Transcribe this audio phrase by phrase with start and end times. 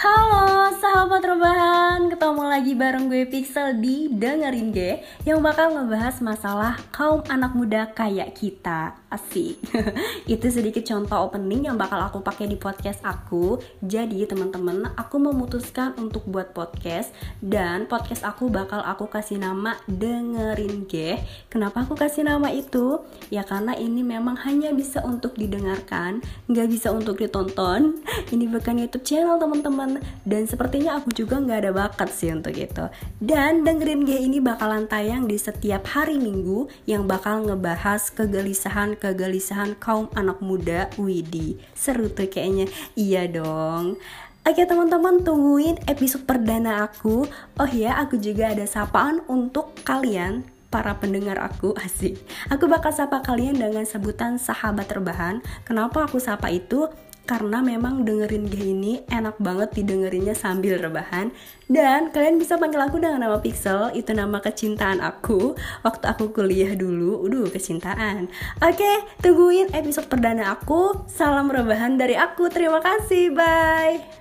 [0.00, 6.76] Halo sahabat rebahan, ketemu lagi bareng gue Pixel di Dengerin G Yang bakal ngebahas masalah
[6.92, 9.00] kaum anak muda kayak kita.
[9.08, 9.56] Asik.
[10.36, 13.56] Itu sedikit contoh opening yang bakal aku pakai di podcast aku.
[13.80, 20.84] Jadi teman-teman, aku memutuskan untuk buat podcast Dan podcast aku bakal aku kasih nama Dengerin
[20.84, 21.16] G
[21.48, 23.00] Kenapa aku kasih nama itu?
[23.32, 28.04] Ya karena ini memang hanya bisa untuk didengarkan Nggak bisa untuk ditonton.
[28.34, 30.02] Ini bukan YouTube channel teman-teman.
[30.28, 32.86] Dan sepertinya aku juga nggak ada bakat sih untuk itu
[33.20, 40.10] dan dengerin G ini bakalan tayang di setiap hari minggu yang bakal ngebahas kegelisahan-kegelisahan kaum
[40.16, 41.60] anak muda Widi.
[41.76, 42.66] Seru tuh kayaknya.
[42.96, 44.00] Iya dong.
[44.40, 47.28] Oke teman-teman tungguin episode perdana aku.
[47.60, 51.76] Oh ya aku juga ada sapaan untuk kalian para pendengar aku.
[51.84, 52.16] Asik.
[52.48, 56.88] Aku bakal sapa kalian dengan sebutan sahabat terbahan Kenapa aku sapa itu?
[57.30, 61.30] Karena memang dengerin gue ini enak banget didengerinnya sambil rebahan.
[61.70, 65.54] Dan kalian bisa panggil aku dengan nama Pixel itu nama kecintaan aku.
[65.86, 68.26] Waktu aku kuliah dulu udah kecintaan.
[68.58, 71.06] Oke tungguin episode perdana aku.
[71.06, 72.50] Salam rebahan dari aku.
[72.50, 74.19] Terima kasih bye